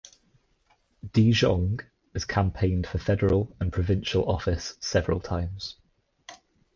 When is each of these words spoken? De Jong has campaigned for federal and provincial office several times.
De 1.13 1.29
Jong 1.31 1.79
has 2.13 2.25
campaigned 2.25 2.87
for 2.87 2.97
federal 2.97 3.55
and 3.59 3.71
provincial 3.71 4.27
office 4.27 4.75
several 4.81 5.19
times. 5.19 5.75